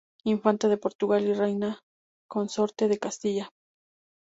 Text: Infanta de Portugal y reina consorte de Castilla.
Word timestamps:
Infanta 0.23 0.67
de 0.67 0.77
Portugal 0.77 1.23
y 1.27 1.33
reina 1.35 1.79
consorte 2.27 2.87
de 2.87 2.97
Castilla. 2.97 3.51